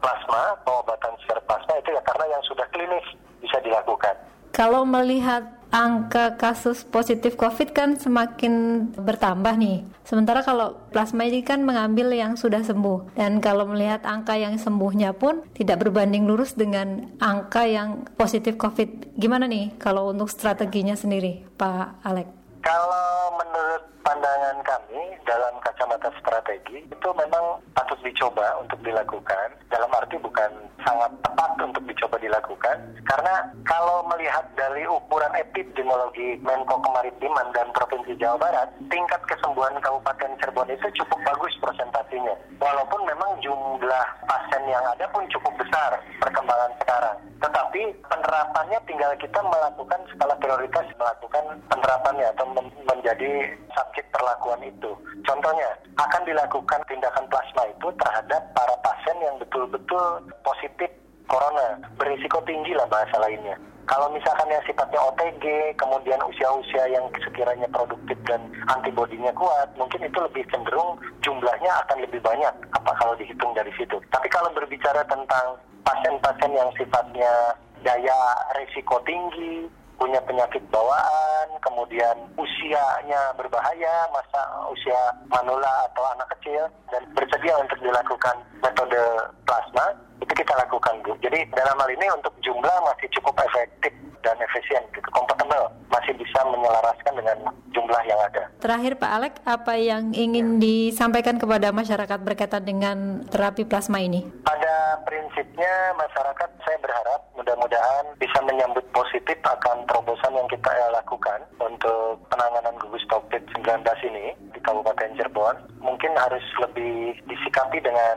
plasma, 0.00 0.56
pengobatan 0.62 1.12
secara 1.24 1.40
plasma 1.44 1.72
itu 1.80 1.90
ya 1.92 2.02
karena 2.04 2.24
yang 2.36 2.42
sudah 2.46 2.66
klinis 2.72 3.06
bisa 3.40 3.58
dilakukan. 3.62 4.14
Kalau 4.56 4.88
melihat 4.88 5.56
angka 5.68 6.40
kasus 6.40 6.86
positif 6.86 7.36
COVID 7.36 7.76
kan 7.76 8.00
semakin 8.00 8.86
bertambah 8.96 9.54
nih. 9.60 9.84
Sementara 10.06 10.40
kalau 10.40 10.78
plasma 10.94 11.26
ini 11.26 11.44
kan 11.44 11.60
mengambil 11.66 12.14
yang 12.14 12.38
sudah 12.38 12.64
sembuh. 12.64 13.18
Dan 13.18 13.44
kalau 13.44 13.68
melihat 13.68 14.06
angka 14.06 14.38
yang 14.38 14.56
sembuhnya 14.56 15.12
pun 15.12 15.44
tidak 15.52 15.84
berbanding 15.84 16.24
lurus 16.24 16.56
dengan 16.56 17.12
angka 17.20 17.68
yang 17.68 18.08
positif 18.16 18.56
COVID. 18.56 19.18
Gimana 19.18 19.44
nih 19.44 19.76
kalau 19.76 20.08
untuk 20.08 20.32
strateginya 20.32 20.96
sendiri, 20.96 21.44
Pak 21.58 22.00
Alek? 22.06 22.28
Kalau 22.64 23.36
menurut 23.36 23.95
pandangan 24.06 24.62
kami 24.62 25.18
dalam 25.26 25.58
kacamata 25.58 26.14
strategi 26.22 26.78
itu 26.78 27.08
memang 27.18 27.58
patut 27.74 27.98
dicoba 28.06 28.54
untuk 28.62 28.78
dilakukan. 28.86 29.50
Dalam 29.66 29.90
arti 29.90 30.14
bukan 30.22 30.46
sangat 30.86 31.10
tepat 31.26 31.50
untuk 31.58 31.82
dicoba 31.90 32.14
dilakukan. 32.22 32.78
Karena 33.02 33.50
kalau 33.66 34.06
melihat 34.06 34.46
dari 34.54 34.86
ukuran 34.86 35.34
epidemiologi 35.34 36.38
Menko 36.46 36.78
Kemaritiman 36.86 37.50
dan 37.50 37.66
Provinsi 37.74 38.14
Jawa 38.22 38.38
Barat 38.38 38.70
tingkat 38.86 39.18
kesembuhan 39.26 39.74
Kabupaten 39.82 40.38
Cirebon 40.38 40.70
itu 40.70 40.86
cukup 41.02 41.18
bagus 41.26 41.58
presentasinya 41.58 42.38
walaupun 42.62 43.02
memang 43.10 43.42
jumlah 43.42 44.06
pasien 44.30 44.62
yang 44.70 44.86
ada 44.86 45.10
pun 45.10 45.26
cukup 45.34 45.50
besar 45.58 45.98
perkembangan 46.22 46.70
sekarang. 46.78 47.18
Tetapi 47.42 47.82
penerapannya 48.06 48.78
tinggal 48.86 49.12
kita 49.18 49.40
melakukan 49.42 50.00
skala 50.14 50.38
prioritas 50.38 50.86
melakukan 50.94 51.44
penerapannya 51.68 52.26
atau 52.32 52.46
menjadi 52.86 53.50
subjek 53.96 54.12
perlakuan 54.12 54.60
itu. 54.60 54.92
Contohnya, 55.24 55.72
akan 55.96 56.22
dilakukan 56.28 56.84
tindakan 56.84 57.24
plasma 57.32 57.64
itu 57.72 57.88
terhadap 57.96 58.44
para 58.52 58.76
pasien 58.84 59.16
yang 59.24 59.40
betul-betul 59.40 60.20
positif 60.44 60.92
corona, 61.24 61.80
berisiko 61.96 62.44
tinggi 62.44 62.76
lah 62.76 62.84
bahasa 62.92 63.16
lainnya. 63.24 63.56
Kalau 63.88 64.12
misalkan 64.12 64.52
yang 64.52 64.60
sifatnya 64.68 65.00
OTG, 65.00 65.72
kemudian 65.80 66.20
usia-usia 66.28 66.84
yang 66.92 67.08
sekiranya 67.24 67.70
produktif 67.72 68.18
dan 68.28 68.44
antibodinya 68.68 69.32
kuat, 69.32 69.72
mungkin 69.80 70.04
itu 70.04 70.18
lebih 70.20 70.44
cenderung 70.52 71.00
jumlahnya 71.24 71.72
akan 71.86 72.04
lebih 72.04 72.20
banyak 72.20 72.52
apa 72.76 72.92
kalau 73.00 73.16
dihitung 73.16 73.56
dari 73.56 73.72
situ. 73.80 73.96
Tapi 74.12 74.28
kalau 74.28 74.52
berbicara 74.52 75.06
tentang 75.08 75.56
pasien-pasien 75.88 76.52
yang 76.52 76.68
sifatnya 76.76 77.56
daya 77.80 78.18
risiko 78.58 78.98
tinggi, 79.06 79.70
punya 79.96 80.20
penyakit 80.24 80.62
bawaan, 80.68 81.48
kemudian 81.64 82.16
usianya 82.36 83.32
berbahaya, 83.36 84.08
masa 84.12 84.40
usia 84.70 85.12
manula 85.28 85.88
atau 85.92 86.04
anak 86.16 86.28
kecil, 86.38 86.68
dan 86.92 87.02
bersedia 87.16 87.56
untuk 87.58 87.80
dilakukan 87.80 88.36
metode 88.60 89.02
plasma, 89.48 89.96
itu 90.20 90.32
kita 90.32 90.52
lakukan 90.56 91.00
Bu. 91.04 91.16
Jadi 91.20 91.48
dalam 91.52 91.76
hal 91.80 91.90
ini 91.92 92.06
untuk 92.12 92.32
jumlah 92.44 92.76
masih 92.84 93.08
cukup 93.18 93.36
efektif 93.40 93.92
dan 94.24 94.36
efisien, 94.42 94.82
gitu, 94.90 95.08
kompatibel, 95.14 95.70
masih 95.88 96.12
bisa 96.18 96.40
menyelaraskan 96.44 97.14
dengan 97.14 97.38
jumlah 97.70 98.02
yang 98.04 98.20
ada. 98.26 98.50
Terakhir 98.58 98.98
Pak 98.98 99.10
Alek, 99.16 99.34
apa 99.46 99.78
yang 99.78 100.10
ingin 100.10 100.58
disampaikan 100.58 101.38
kepada 101.38 101.70
masyarakat 101.70 102.18
berkaitan 102.20 102.66
dengan 102.66 103.22
terapi 103.30 103.62
plasma 103.62 104.02
ini? 104.02 104.26
Pada 104.42 104.98
prinsipnya 105.06 105.94
masyarakat 105.94 106.50
saya 106.66 106.78
berharap 106.82 107.20
mudah-mudahan 107.38 108.04
bisa 108.18 108.42
menyambut 108.42 108.82
positif 108.90 109.38
akan 109.46 109.86
terobosan 109.86 110.34
yang 110.34 110.48
kita 110.50 110.74
lakukan 110.90 111.46
untuk 111.62 112.18
penanganan 112.26 112.74
gugus 112.82 113.06
COVID-19 113.06 113.86
ini 114.10 114.34
di 114.50 114.58
Kabupaten 114.58 115.14
Cirebon. 115.14 115.56
Mungkin 115.78 115.96
harus 116.16 116.44
lebih 116.64 117.20
disikapi 117.28 117.78
dengan 117.84 118.16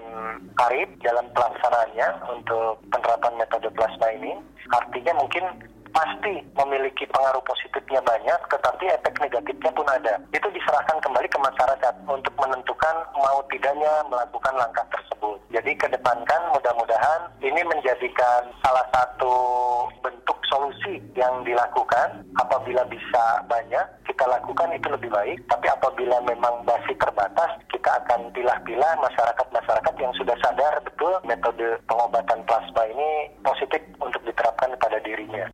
arif 0.67 0.89
dalam 1.03 1.27
pelaksanaannya 1.35 2.07
untuk 2.31 2.79
penerapan 2.87 3.35
metode 3.35 3.69
plasma 3.75 4.07
ini. 4.15 4.39
Artinya 4.71 5.13
mungkin 5.19 5.43
pasti 5.91 6.45
memiliki 6.55 7.05
pengaruh 7.09 7.41
positifnya 7.43 7.99
banyak, 8.05 8.39
tetapi 8.49 8.85
efek 8.87 9.15
negatifnya 9.19 9.71
pun 9.73 9.87
ada. 9.89 10.21
Itu 10.31 10.47
diserahkan 10.53 11.01
kembali 11.01 11.27
ke 11.27 11.39
masyarakat 11.41 11.93
untuk 12.05 12.33
menentukan 12.37 12.95
mau 13.17 13.41
tidaknya 13.49 14.05
melakukan 14.07 14.55
langkah 14.55 14.85
tersebut. 14.93 15.37
Jadi 15.49 15.75
kedepankan 15.75 16.41
mudah-mudahan 16.53 17.33
ini 17.41 17.61
menjadikan 17.65 18.53
salah 18.61 18.85
satu 18.93 19.33
bentuk 20.05 20.37
solusi 20.47 21.01
yang 21.17 21.41
dilakukan. 21.43 22.23
Apabila 22.37 22.85
bisa 22.87 23.43
banyak, 23.49 23.85
kita 24.07 24.23
lakukan 24.29 24.69
itu 24.71 24.87
lebih 24.93 25.09
baik. 25.09 25.39
Tapi 25.49 25.67
apabila 25.67 26.21
memang 26.23 26.63
masih 26.63 26.95
terbatas, 26.95 27.51
kita 27.89 28.05
akan 28.05 28.29
pilah-pilah 28.37 28.93
masyarakat-masyarakat 29.01 29.93
yang 29.97 30.13
sudah 30.13 30.37
sadar 30.45 30.77
betul 30.85 31.09
metode 31.25 31.73
pengobatan 31.89 32.45
plasma 32.45 32.85
ini 32.85 33.33
positif 33.41 33.81
untuk 33.97 34.21
diterapkan 34.29 34.77
pada 34.77 35.01
dirinya. 35.01 35.49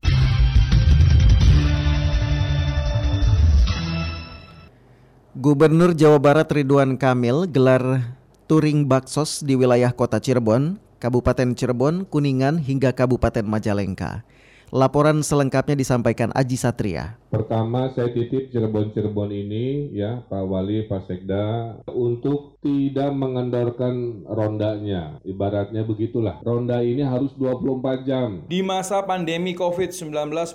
Gubernur 5.39 5.96
Jawa 5.96 6.20
Barat 6.20 6.51
Ridwan 6.51 7.00
Kamil 7.00 7.48
gelar 7.48 8.20
touring 8.51 8.84
baksos 8.84 9.39
di 9.39 9.56
wilayah 9.56 9.96
kota 9.96 10.20
Cirebon, 10.20 10.75
Kabupaten 11.00 11.56
Cirebon, 11.56 12.04
Kuningan 12.04 12.60
hingga 12.60 12.92
Kabupaten 12.92 13.48
Majalengka. 13.48 14.27
Laporan 14.75 15.24
selengkapnya 15.24 15.79
disampaikan 15.79 16.36
Aji 16.36 16.60
Satria. 16.60 17.15
Pertama 17.32 17.91
saya 17.96 18.12
titip 18.12 18.51
Cirebon-Cirebon 18.51 19.32
ini 19.32 19.91
ya 19.96 20.20
Pak 20.27 20.44
Wali, 20.44 20.84
Pak 20.84 21.08
Sekda 21.08 21.79
untuk 21.88 22.60
tidak 22.60 23.12
mengendorkan 23.12 24.24
rondanya. 24.27 25.20
Ibaratnya 25.24 25.88
begitulah. 25.88 26.44
Ronda 26.44 26.84
ini 26.84 27.03
harus 27.08 27.32
24 27.39 28.08
jam. 28.08 28.44
Di 28.51 28.63
masa 28.63 29.03
pandemi 29.03 29.55
COVID-19, 29.55 30.12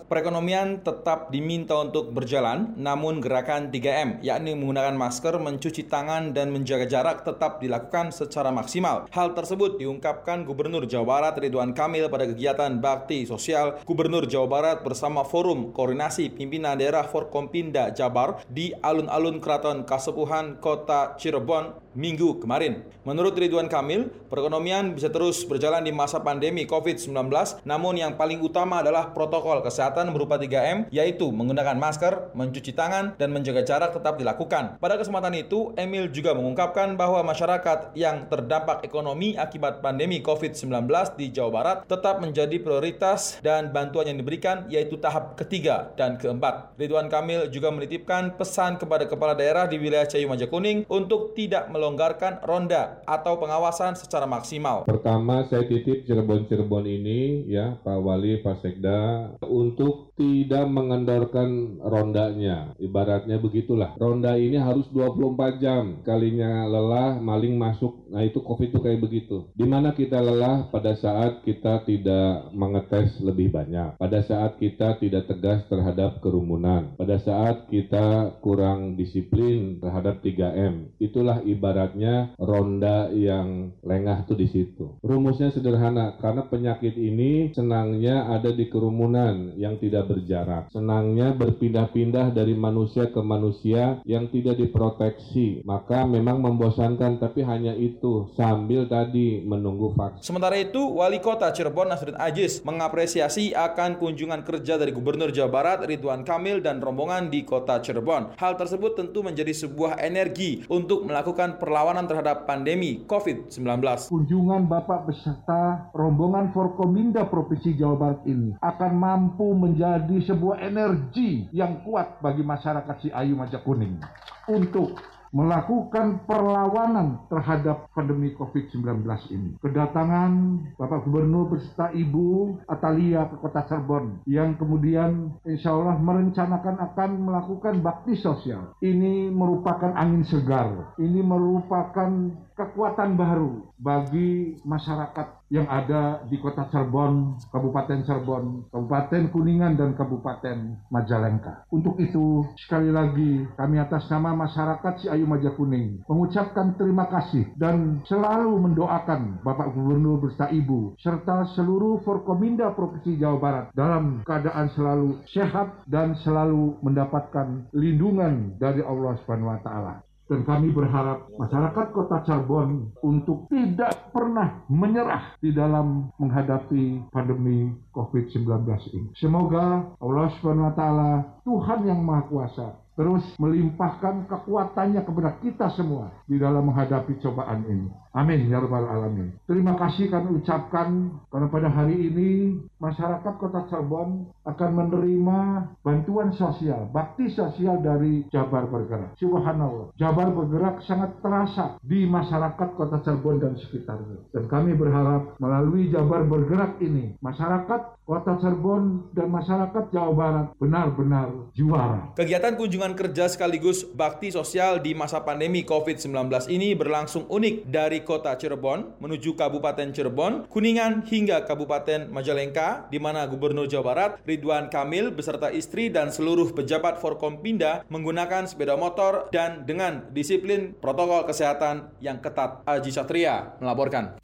perekonomian 0.09 0.85
tetap 0.85 1.33
diminta 1.33 1.81
untuk 1.81 2.13
berjalan, 2.13 2.77
namun 2.81 3.25
gerakan 3.25 3.73
3M, 3.73 4.21
yakni 4.21 4.53
menggunakan 4.57 5.01
masker, 5.01 5.41
mencuci 5.41 5.89
tangan, 5.89 6.37
dan 6.37 6.53
menjaga 6.53 6.85
jarak 6.85 7.25
tetap 7.25 7.61
dilakukan 7.61 8.13
secara 8.13 8.53
maksimal. 8.53 9.09
Hal 9.13 9.33
tersebut 9.33 9.81
diungkapkan 9.81 10.45
Gubernur 10.45 10.85
Jawa 10.89 11.09
Barat 11.09 11.39
Ridwan 11.39 11.73
Kamil 11.77 12.11
pada 12.11 12.27
kegiatan 12.27 12.83
bakti 12.83 13.23
sosial 13.23 13.79
Gubernur 13.87 14.10
Jawa 14.11 14.51
Barat 14.51 14.79
bersama 14.83 15.23
Forum 15.23 15.71
Koordinasi 15.71 16.35
Pimpinan 16.35 16.75
Daerah 16.75 17.07
Forkompinda 17.07 17.95
Jabar 17.95 18.43
di 18.51 18.75
alun-alun 18.75 19.39
Keraton 19.39 19.87
Kasepuhan 19.87 20.59
Kota 20.59 21.15
Cirebon 21.15 21.90
minggu 21.95 22.39
kemarin. 22.39 22.87
Menurut 23.03 23.35
Ridwan 23.35 23.67
Kamil, 23.67 24.13
perekonomian 24.29 24.95
bisa 24.95 25.11
terus 25.11 25.43
berjalan 25.43 25.83
di 25.83 25.91
masa 25.91 26.23
pandemi 26.23 26.69
COVID-19, 26.69 27.33
namun 27.67 27.99
yang 27.99 28.15
paling 28.15 28.39
utama 28.45 28.85
adalah 28.85 29.11
protokol 29.11 29.65
kesehatan 29.65 30.13
berupa 30.15 30.39
3M, 30.39 30.93
yaitu 30.93 31.27
menggunakan 31.33 31.75
masker, 31.81 32.37
mencuci 32.37 32.77
tangan, 32.77 33.17
dan 33.19 33.35
menjaga 33.35 33.67
jarak 33.67 33.91
tetap 33.97 34.21
dilakukan. 34.21 34.79
Pada 34.79 34.95
kesempatan 35.01 35.35
itu, 35.35 35.73
Emil 35.75 36.13
juga 36.13 36.37
mengungkapkan 36.37 36.95
bahwa 36.95 37.25
masyarakat 37.27 37.97
yang 37.99 38.29
terdampak 38.31 38.85
ekonomi 38.87 39.35
akibat 39.35 39.83
pandemi 39.83 40.23
COVID-19 40.23 40.87
di 41.17 41.33
Jawa 41.33 41.51
Barat 41.51 41.79
tetap 41.89 42.21
menjadi 42.23 42.57
prioritas 42.63 43.41
dan 43.43 43.73
bantuan 43.75 44.07
yang 44.13 44.19
diberikan 44.21 44.69
yaitu 44.69 45.01
tahap 45.01 45.35
ketiga 45.41 45.91
dan 45.97 46.21
keempat. 46.21 46.77
Ridwan 46.77 47.09
Kamil 47.09 47.49
juga 47.49 47.73
menitipkan 47.73 48.37
pesan 48.37 48.77
kepada 48.77 49.09
kepala 49.09 49.33
daerah 49.35 49.67
di 49.67 49.81
wilayah 49.81 50.07
Cayu 50.07 50.29
Majakuning 50.29 50.85
untuk 50.87 51.33
tidak 51.35 51.73
melonggarkan 51.81 52.45
ronda 52.45 53.01
atau 53.09 53.41
pengawasan 53.41 53.97
secara 53.97 54.29
maksimal. 54.29 54.85
Pertama 54.85 55.49
saya 55.49 55.65
titip 55.65 56.05
Cirebon-Cirebon 56.05 56.85
ini 56.85 57.49
ya 57.49 57.81
Pak 57.81 57.99
Wali, 58.05 58.45
Pak 58.45 58.61
Sekda 58.61 59.33
untuk 59.49 60.13
tidak 60.21 60.69
mengendorkan 60.69 61.81
rondanya. 61.81 62.77
Ibaratnya 62.77 63.41
begitulah. 63.41 63.97
Ronda 63.97 64.37
ini 64.37 64.61
harus 64.61 64.85
24 64.93 65.57
jam. 65.65 66.05
Kalinya 66.05 66.69
lelah, 66.69 67.17
maling 67.17 67.57
masuk. 67.57 68.05
Nah 68.13 68.21
itu 68.21 68.45
COVID 68.45 68.77
itu 68.77 68.81
kayak 68.85 69.01
begitu. 69.01 69.49
Di 69.57 69.65
mana 69.65 69.97
kita 69.97 70.21
lelah 70.21 70.69
pada 70.69 70.93
saat 71.01 71.41
kita 71.41 71.89
tidak 71.89 72.53
mengetes 72.53 73.17
lebih 73.25 73.49
banyak. 73.49 73.97
Pada 73.97 74.21
saat 74.21 74.61
kita 74.61 75.01
tidak 75.01 75.25
tegas 75.33 75.65
terhadap 75.73 76.21
kerumunan. 76.21 76.93
Pada 77.01 77.17
saat 77.17 77.73
kita 77.73 78.37
kurang 78.45 79.01
disiplin 79.01 79.81
terhadap 79.81 80.21
3M. 80.21 81.01
Itulah 81.01 81.41
ibarat 81.47 81.70
ibaratnya 81.71 82.35
ronda 82.35 83.15
yang 83.15 83.71
lengah 83.87 84.27
tuh 84.27 84.35
di 84.35 84.51
situ. 84.51 84.99
Rumusnya 85.07 85.55
sederhana 85.55 86.19
karena 86.19 86.43
penyakit 86.51 86.99
ini 86.99 87.55
senangnya 87.55 88.27
ada 88.27 88.51
di 88.51 88.67
kerumunan 88.67 89.55
yang 89.55 89.79
tidak 89.79 90.11
berjarak. 90.11 90.67
Senangnya 90.75 91.31
berpindah-pindah 91.39 92.35
dari 92.35 92.59
manusia 92.59 93.07
ke 93.07 93.23
manusia 93.23 94.03
yang 94.03 94.27
tidak 94.35 94.59
diproteksi. 94.59 95.63
Maka 95.63 96.03
memang 96.03 96.43
membosankan 96.43 97.23
tapi 97.23 97.47
hanya 97.47 97.71
itu 97.79 98.35
sambil 98.35 98.91
tadi 98.91 99.47
menunggu 99.47 99.95
vaksin. 99.95 100.27
Sementara 100.27 100.59
itu, 100.59 100.83
Wali 100.83 101.23
Kota 101.23 101.55
Cirebon 101.55 101.87
Nasruddin 101.87 102.19
Ajis 102.19 102.67
mengapresiasi 102.67 103.55
akan 103.55 104.03
kunjungan 104.03 104.43
kerja 104.43 104.75
dari 104.75 104.91
Gubernur 104.91 105.31
Jawa 105.31 105.51
Barat 105.55 105.79
Ridwan 105.87 106.27
Kamil 106.27 106.59
dan 106.59 106.83
rombongan 106.83 107.31
di 107.31 107.47
Kota 107.47 107.79
Cirebon. 107.79 108.35
Hal 108.35 108.59
tersebut 108.59 108.99
tentu 108.99 109.23
menjadi 109.23 109.55
sebuah 109.55 110.03
energi 110.03 110.67
untuk 110.67 111.07
melakukan 111.07 111.60
perlawanan 111.61 112.09
terhadap 112.09 112.49
pandemi 112.49 113.05
COVID-19. 113.05 113.61
Kunjungan 114.09 114.65
Bapak 114.65 115.05
beserta 115.07 115.93
rombongan 115.93 116.51
Forkominda 116.57 117.29
Provinsi 117.29 117.77
Jawa 117.77 117.97
Barat 118.01 118.21
ini 118.25 118.57
akan 118.65 118.93
mampu 118.97 119.53
menjadi 119.53 120.17
sebuah 120.25 120.65
energi 120.65 121.53
yang 121.53 121.85
kuat 121.85 122.19
bagi 122.25 122.41
masyarakat 122.41 122.97
si 123.05 123.13
Ayu 123.13 123.37
Majakuning 123.37 124.01
untuk 124.49 124.97
melakukan 125.31 126.27
perlawanan 126.27 127.27
terhadap 127.31 127.91
pandemi 127.95 128.35
COVID-19 128.35 129.07
ini. 129.31 129.51
Kedatangan 129.63 130.33
Bapak 130.75 131.07
Gubernur 131.07 131.55
beserta 131.55 131.91
Ibu 131.95 132.61
Atalia 132.67 133.31
ke 133.31 133.37
Kota 133.39 133.63
Cirebon 133.67 134.27
yang 134.27 134.59
kemudian 134.59 135.39
insya 135.47 135.75
Allah 135.75 135.97
merencanakan 135.99 136.77
akan 136.93 137.11
melakukan 137.25 137.75
bakti 137.81 138.19
sosial. 138.19 138.75
Ini 138.83 139.31
merupakan 139.31 139.95
angin 139.95 140.27
segar. 140.27 140.95
Ini 140.99 141.23
merupakan 141.23 142.11
kekuatan 142.59 143.17
baru 143.17 143.73
bagi 143.81 144.61
masyarakat 144.67 145.40
yang 145.51 145.67
ada 145.67 146.23
di 146.31 146.39
kota 146.39 146.71
Cirebon, 146.71 147.43
Kabupaten 147.51 148.07
Cirebon, 148.07 148.71
Kabupaten 148.71 149.35
Kuningan, 149.35 149.75
dan 149.75 149.99
Kabupaten 149.99 150.87
Majalengka. 150.89 151.67
Untuk 151.75 151.99
itu, 151.99 152.47
sekali 152.55 152.95
lagi 152.95 153.45
kami 153.59 153.83
atas 153.83 154.07
nama 154.07 154.33
masyarakat 154.33 155.03
si 155.03 155.07
Ayu 155.11 155.27
Majakuning 155.27 156.07
mengucapkan 156.07 156.79
terima 156.79 157.11
kasih 157.11 157.51
dan 157.59 158.01
selalu 158.07 158.55
mendoakan 158.63 159.43
Bapak 159.43 159.75
Gubernur 159.75 160.23
beserta 160.23 160.49
Ibu 160.55 160.95
serta 161.03 161.51
seluruh 161.59 162.01
Forkominda 162.07 162.71
Provinsi 162.73 163.19
Jawa 163.19 163.39
Barat 163.43 163.67
dalam 163.75 164.23
keadaan 164.23 164.71
selalu 164.73 165.21
sehat 165.29 165.83
dan 165.91 166.15
selalu 166.23 166.79
mendapatkan 166.81 167.67
lindungan 167.75 168.55
dari 168.57 168.81
Allah 168.87 169.19
Subhanahu 169.21 169.51
wa 169.51 169.61
taala. 169.61 169.95
Dan 170.31 170.47
kami 170.47 170.71
berharap 170.71 171.27
masyarakat 171.35 171.87
kota 171.91 172.23
Cirebon 172.23 172.95
untuk 173.03 173.51
tidak 173.51 174.15
pernah 174.15 174.63
menyerah 174.71 175.35
di 175.43 175.51
dalam 175.51 176.15
menghadapi 176.23 177.11
pandemi 177.11 177.75
COVID-19 177.91 178.47
ini. 178.95 179.11
Semoga 179.19 179.91
Allah 179.99 180.31
taala 180.79 181.11
Tuhan 181.43 181.83
yang 181.83 182.07
Maha 182.07 182.31
Kuasa 182.31 182.79
terus 183.01 183.25
melimpahkan 183.41 184.29
kekuatannya 184.29 185.01
kepada 185.09 185.41
kita 185.41 185.73
semua 185.73 186.13
di 186.29 186.37
dalam 186.37 186.69
menghadapi 186.69 187.17
cobaan 187.25 187.65
ini. 187.65 187.89
Amin 188.13 188.45
ya 188.53 188.61
rabbal 188.61 188.85
alamin. 188.85 189.33
Terima 189.49 189.73
kasih 189.81 190.13
kami 190.13 190.37
ucapkan 190.37 191.09
karena 191.33 191.49
pada 191.49 191.73
hari 191.73 192.13
ini 192.13 192.61
masyarakat 192.81 193.35
Kota 193.37 193.69
Cirebon 193.69 194.33
akan 194.49 194.71
menerima 194.73 195.39
bantuan 195.85 196.33
sosial, 196.33 196.89
bakti 196.91 197.29
sosial 197.31 197.79
dari 197.85 198.27
Jabar 198.33 198.67
Bergerak. 198.67 199.15
Subhanallah. 199.21 199.93
Jabar 200.01 200.33
Bergerak 200.33 200.83
sangat 200.89 201.21
terasa 201.21 201.77
di 201.85 202.09
masyarakat 202.09 202.69
Kota 202.75 203.05
Cirebon 203.05 203.39
dan 203.39 203.55
sekitarnya. 203.61 204.25
Dan 204.33 204.49
kami 204.49 204.73
berharap 204.75 205.37
melalui 205.37 205.93
Jabar 205.93 206.25
Bergerak 206.25 206.81
ini 206.81 207.15
masyarakat 207.21 208.01
Kota 208.09 208.43
Cirebon 208.43 209.15
dan 209.15 209.31
masyarakat 209.31 209.95
Jawa 209.95 210.13
Barat 210.17 210.47
benar-benar 210.59 211.31
juara. 211.55 212.11
Kegiatan 212.19 212.59
kunjungan 212.59 212.99
kerja 212.99 213.31
sekaligus 213.31 213.87
bakti 213.87 214.35
sosial 214.35 214.83
di 214.83 214.99
masa 214.99 215.23
pandemi 215.23 215.63
COVID-19 215.63 216.27
ini 216.51 216.75
berlangsung 216.75 217.31
unik 217.31 217.71
dari 217.71 218.03
kota 218.03 218.35
Cirebon 218.35 218.99
menuju 218.99 219.39
Kabupaten 219.39 219.95
Cirebon, 219.95 220.51
Kuningan 220.51 221.07
hingga 221.07 221.47
Kabupaten 221.47 222.11
Majalengka, 222.11 222.70
di 222.91 222.99
mana 223.03 223.27
Gubernur 223.27 223.67
Jawa 223.67 223.85
Barat 223.93 224.11
Ridwan 224.23 224.71
Kamil 224.71 225.11
beserta 225.11 225.49
istri 225.51 225.91
dan 225.91 226.13
seluruh 226.15 226.53
pejabat 226.55 226.99
Forkompinda 227.03 227.83
menggunakan 227.91 228.47
sepeda 228.47 228.79
motor 228.79 229.31
dan 229.35 229.65
dengan 229.67 230.11
disiplin 230.15 230.77
protokol 230.79 231.27
kesehatan 231.27 231.91
yang 231.99 232.19
ketat. 232.23 232.63
Aji 232.67 232.93
Satria 232.93 233.57
melaporkan. 233.59 234.21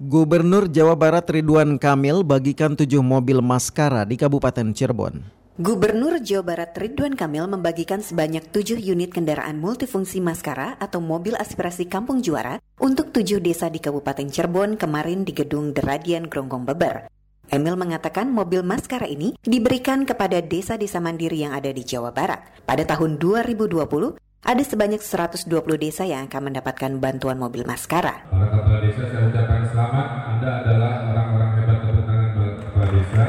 Gubernur 0.00 0.64
Jawa 0.64 0.96
Barat 0.96 1.28
Ridwan 1.28 1.76
Kamil 1.76 2.24
bagikan 2.24 2.72
tujuh 2.72 3.04
mobil 3.04 3.44
maskara 3.44 4.08
di 4.08 4.16
Kabupaten 4.16 4.72
Cirebon. 4.72 5.39
Gubernur 5.60 6.24
Jawa 6.24 6.40
Barat 6.40 6.72
Ridwan 6.72 7.12
Kamil 7.12 7.44
membagikan 7.44 8.00
sebanyak 8.00 8.48
7 8.48 8.80
unit 8.80 9.12
kendaraan 9.12 9.60
multifungsi 9.60 10.16
Maskara 10.16 10.80
atau 10.80 11.04
mobil 11.04 11.36
aspirasi 11.36 11.84
Kampung 11.84 12.24
Juara 12.24 12.64
untuk 12.80 13.12
tujuh 13.12 13.44
desa 13.44 13.68
di 13.68 13.76
Kabupaten 13.76 14.24
Cirebon 14.24 14.80
kemarin 14.80 15.20
di 15.20 15.36
Gedung 15.36 15.76
Deradian 15.76 16.32
Gronggong 16.32 16.64
Beber. 16.64 17.12
Emil 17.52 17.76
mengatakan 17.76 18.32
mobil 18.32 18.64
Maskara 18.64 19.04
ini 19.04 19.36
diberikan 19.44 20.08
kepada 20.08 20.40
desa-desa 20.40 20.96
mandiri 20.96 21.44
yang 21.44 21.52
ada 21.52 21.68
di 21.68 21.84
Jawa 21.84 22.08
Barat. 22.08 22.40
Pada 22.64 22.88
tahun 22.88 23.20
2020, 23.20 24.16
ada 24.16 24.62
sebanyak 24.64 25.04
120 25.04 25.44
desa 25.76 26.08
yang 26.08 26.24
akan 26.24 26.40
mendapatkan 26.48 26.88
bantuan 26.96 27.36
mobil 27.36 27.68
Maskara. 27.68 28.24
Para 28.32 28.48
kepala 28.48 28.80
desa 28.80 29.04
saya 29.12 29.28
ucapkan 29.28 29.68
selamat, 29.68 30.06
Anda 30.24 30.50
adalah 30.64 30.92
orang-orang 31.04 31.50
hebat 31.60 31.78
kepala 31.84 32.86
desa 32.96 33.24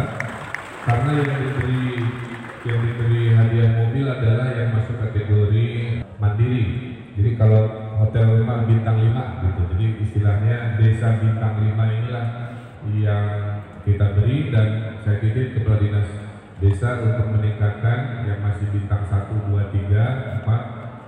karena 0.81 1.13
yang 1.13 1.40
Jadi 7.11 7.35
kalau 7.35 7.91
hotel 7.99 8.39
lima 8.39 8.63
bintang 8.63 8.97
lima 9.03 9.43
gitu. 9.43 9.61
Jadi 9.75 9.85
istilahnya 9.99 10.79
desa 10.79 11.19
bintang 11.19 11.59
lima 11.59 11.85
inilah 11.91 12.25
yang 12.95 13.27
kita 13.83 14.15
beri 14.15 14.49
dan 14.49 14.97
saya 15.03 15.19
titip 15.19 15.57
kepada 15.57 15.81
dinas 15.81 16.09
desa 16.61 17.01
untuk 17.01 17.33
meningkatkan 17.33 18.25
yang 18.25 18.39
masih 18.45 18.69
bintang 18.69 19.03
satu 19.09 19.33
dua 19.49 19.69
tiga 19.73 20.37
empat 20.39 20.61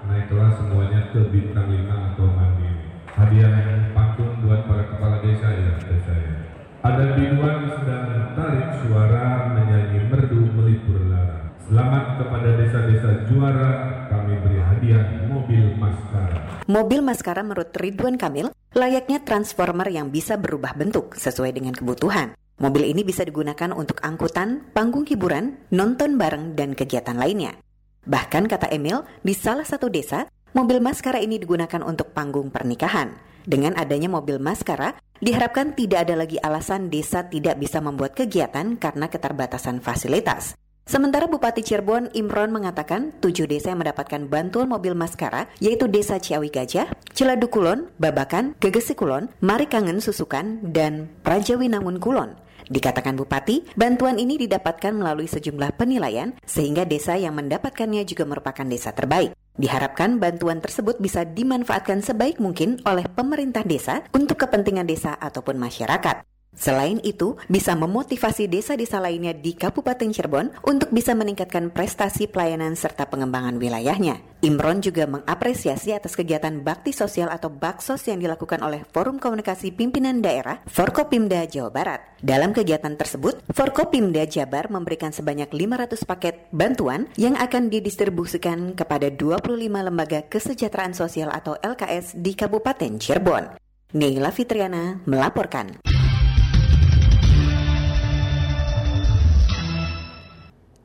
naiklah 0.10 0.52
semuanya 0.60 1.14
ke 1.14 1.30
bintang 1.32 1.72
lima 1.72 2.14
atau 2.14 2.28
mandiri. 2.30 2.94
Hadiah 3.14 3.94
pantun 3.94 4.42
buat 4.44 4.66
para 4.66 4.90
kepala 4.90 5.22
desa 5.22 5.54
ya 5.54 5.74
desa 5.80 6.14
ya. 6.14 6.36
Ada 6.84 7.16
biduan 7.16 7.64
sedang 7.80 8.36
tarik 8.36 8.84
suara 8.84 9.56
menyanyi 9.56 10.12
merdu 10.12 10.52
melipur 10.52 11.08
lara. 11.08 11.56
Selamat 11.64 12.20
kepada 12.20 12.60
desa-desa 12.60 13.24
juara, 13.24 14.03
kami 14.44 14.60
beri 14.60 14.60
hadiah 14.60 15.06
mobil 15.32 15.64
Maskara. 15.80 16.38
Mobil 16.68 17.00
Maskara 17.00 17.42
menurut 17.48 17.72
Ridwan 17.72 18.20
Kamil 18.20 18.52
layaknya 18.76 19.24
transformer 19.24 19.88
yang 19.88 20.12
bisa 20.12 20.36
berubah 20.36 20.76
bentuk 20.76 21.16
sesuai 21.16 21.56
dengan 21.56 21.72
kebutuhan. 21.72 22.36
Mobil 22.60 22.92
ini 22.92 23.02
bisa 23.08 23.26
digunakan 23.26 23.74
untuk 23.74 24.04
angkutan, 24.04 24.70
panggung 24.76 25.08
hiburan, 25.10 25.58
nonton 25.74 26.20
bareng, 26.20 26.54
dan 26.54 26.78
kegiatan 26.78 27.18
lainnya. 27.18 27.58
Bahkan 28.04 28.46
kata 28.52 28.70
Emil, 28.70 29.08
di 29.24 29.34
salah 29.34 29.66
satu 29.66 29.90
desa, 29.90 30.30
mobil 30.54 30.84
Maskara 30.84 31.24
ini 31.24 31.40
digunakan 31.40 31.82
untuk 31.82 32.14
panggung 32.14 32.54
pernikahan. 32.54 33.16
Dengan 33.44 33.76
adanya 33.76 34.08
mobil 34.08 34.38
Maskara, 34.40 34.96
diharapkan 35.20 35.76
tidak 35.76 36.08
ada 36.08 36.16
lagi 36.20 36.38
alasan 36.40 36.92
desa 36.92 37.26
tidak 37.28 37.60
bisa 37.60 37.80
membuat 37.80 38.16
kegiatan 38.16 38.76
karena 38.80 39.08
keterbatasan 39.08 39.84
fasilitas. 39.84 40.56
Sementara 40.84 41.32
Bupati 41.32 41.64
Cirebon 41.64 42.12
Imron 42.12 42.52
mengatakan 42.52 43.16
tujuh 43.24 43.48
desa 43.48 43.72
yang 43.72 43.80
mendapatkan 43.80 44.28
bantuan 44.28 44.68
mobil 44.68 44.92
Maskara 44.92 45.48
yaitu 45.64 45.88
Desa 45.88 46.20
Ciawi 46.20 46.52
Gajah, 46.52 46.92
Celadu 47.16 47.48
Kulon, 47.48 47.88
Babakan, 48.04 48.60
Gegesi 48.60 48.92
Kulon, 48.92 49.32
Marikangen 49.40 50.04
Susukan, 50.04 50.60
dan 50.60 51.08
Prajawinangun 51.24 52.04
Kulon. 52.04 52.36
Dikatakan 52.68 53.16
Bupati, 53.16 53.64
bantuan 53.80 54.20
ini 54.20 54.36
didapatkan 54.36 54.92
melalui 54.92 55.32
sejumlah 55.32 55.80
penilaian 55.80 56.36
sehingga 56.44 56.84
desa 56.84 57.16
yang 57.16 57.36
mendapatkannya 57.40 58.04
juga 58.04 58.28
merupakan 58.28 58.68
desa 58.68 58.92
terbaik. 58.92 59.32
Diharapkan 59.56 60.20
bantuan 60.20 60.60
tersebut 60.60 61.00
bisa 61.00 61.24
dimanfaatkan 61.24 62.04
sebaik 62.04 62.44
mungkin 62.44 62.84
oleh 62.84 63.08
pemerintah 63.08 63.64
desa 63.64 64.04
untuk 64.12 64.36
kepentingan 64.36 64.90
desa 64.90 65.16
ataupun 65.16 65.56
masyarakat. 65.62 66.33
Selain 66.54 67.02
itu, 67.02 67.34
bisa 67.50 67.74
memotivasi 67.74 68.46
desa-desa 68.46 69.02
lainnya 69.02 69.34
di 69.34 69.58
Kabupaten 69.58 70.14
Cirebon 70.14 70.54
untuk 70.64 70.94
bisa 70.94 71.18
meningkatkan 71.18 71.74
prestasi 71.74 72.30
pelayanan 72.30 72.78
serta 72.78 73.10
pengembangan 73.10 73.58
wilayahnya. 73.58 74.22
Imron 74.46 74.84
juga 74.84 75.08
mengapresiasi 75.10 75.96
atas 75.96 76.14
kegiatan 76.14 76.62
bakti 76.62 76.94
sosial 76.94 77.32
atau 77.32 77.48
baksos 77.50 78.06
yang 78.06 78.20
dilakukan 78.20 78.62
oleh 78.62 78.86
Forum 78.92 79.18
Komunikasi 79.18 79.74
Pimpinan 79.74 80.20
Daerah 80.20 80.62
Forkopimda 80.68 81.48
Jawa 81.48 81.72
Barat. 81.72 82.02
Dalam 82.20 82.52
kegiatan 82.52 82.94
tersebut, 82.94 83.40
Forkopimda 83.50 84.28
Jabar 84.28 84.70
memberikan 84.70 85.16
sebanyak 85.16 85.50
500 85.50 86.06
paket 86.06 86.36
bantuan 86.52 87.10
yang 87.16 87.34
akan 87.40 87.72
didistribusikan 87.72 88.76
kepada 88.78 89.10
25 89.10 89.58
lembaga 89.72 90.28
kesejahteraan 90.28 90.94
sosial 90.94 91.32
atau 91.32 91.58
LKS 91.60 92.20
di 92.20 92.36
Kabupaten 92.36 93.00
Cirebon. 93.00 93.58
Neila 93.94 94.34
Fitriana 94.34 95.00
melaporkan. 95.06 95.93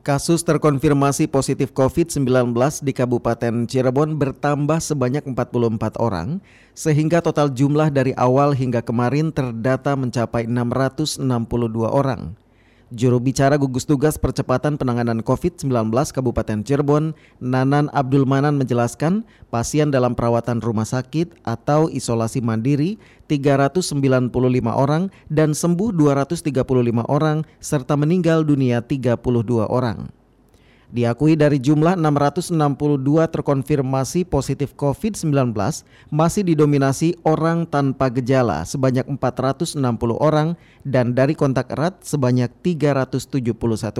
Kasus 0.09 0.41
terkonfirmasi 0.41 1.29
positif 1.29 1.69
COVID-19 1.69 2.25
di 2.81 2.97
Kabupaten 2.97 3.69
Cirebon 3.69 4.17
bertambah 4.17 4.81
sebanyak 4.81 5.21
44 5.21 6.01
orang, 6.01 6.41
sehingga 6.73 7.21
total 7.21 7.53
jumlah 7.53 7.93
dari 7.93 8.17
awal 8.17 8.57
hingga 8.57 8.81
kemarin 8.81 9.29
terdata 9.29 9.93
mencapai 9.93 10.49
662 10.49 11.21
orang. 11.85 12.33
Juru 12.89 13.21
bicara 13.21 13.53
gugus 13.61 13.85
tugas 13.85 14.17
percepatan 14.17 14.73
penanganan 14.73 15.21
COVID-19 15.21 15.93
Kabupaten 15.93 16.65
Cirebon, 16.65 17.13
Nanan 17.37 17.85
Abdul 17.93 18.25
Manan 18.25 18.57
menjelaskan, 18.57 19.29
pasien 19.53 19.93
dalam 19.93 20.17
perawatan 20.17 20.57
rumah 20.57 20.89
sakit 20.89 21.37
atau 21.45 21.85
isolasi 21.93 22.41
mandiri 22.41 22.97
395 23.29 23.93
orang 24.73 25.13
dan 25.29 25.53
sembuh 25.53 25.93
235 25.93 26.49
orang 27.05 27.45
serta 27.61 27.93
meninggal 27.93 28.41
dunia 28.41 28.81
32 28.81 29.21
orang. 29.69 30.18
Diakui 30.89 31.37
dari 31.37 31.61
jumlah 31.61 31.93
662 32.01 32.49
terkonfirmasi 33.29 34.25
positif 34.25 34.73
COVID-19 34.73 35.53
masih 36.09 36.41
didominasi 36.41 37.13
orang 37.21 37.69
tanpa 37.69 38.09
gejala 38.09 38.65
sebanyak 38.65 39.05
460 39.05 39.77
orang 40.17 40.57
dan 40.81 41.13
dari 41.13 41.37
kontak 41.37 41.69
erat 41.77 42.01
sebanyak 42.01 42.49
371 42.65 43.21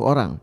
orang. 0.01 0.41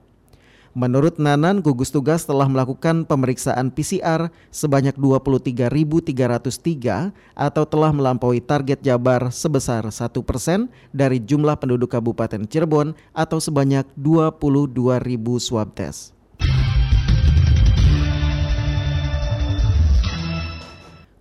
Menurut 0.70 1.18
Nanan, 1.18 1.66
gugus 1.66 1.90
tugas 1.90 2.22
telah 2.22 2.46
melakukan 2.46 3.02
pemeriksaan 3.02 3.74
PCR 3.74 4.30
sebanyak 4.54 4.94
23.303 4.94 7.10
atau 7.34 7.64
telah 7.66 7.90
melampaui 7.90 8.38
target 8.38 8.86
Jabar 8.86 9.34
sebesar 9.34 9.82
1 9.82 9.98
persen 10.22 10.70
dari 10.94 11.18
jumlah 11.18 11.58
penduduk 11.58 11.90
Kabupaten 11.90 12.46
Cirebon 12.46 12.94
atau 13.10 13.42
sebanyak 13.42 13.82
22.000 13.98 15.42
swab 15.42 15.74
test. 15.74 16.15